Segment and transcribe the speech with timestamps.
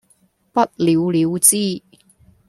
[0.51, 1.83] 不了了之